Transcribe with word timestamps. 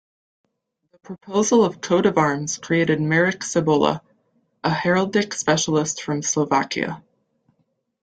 The 0.93 0.97
proposal 0.97 1.63
of 1.63 1.79
coat 1.79 2.07
of 2.07 2.17
arms 2.17 2.57
created 2.57 2.99
Marek 2.99 3.41
Sobola, 3.41 4.01
a 4.63 4.69
heraldic 4.73 5.31
specialist 5.35 6.01
from 6.01 6.23
Slovakia. 6.23 7.03